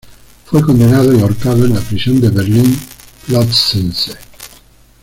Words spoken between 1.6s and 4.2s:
en la prisión de Berlin-Plötzensee.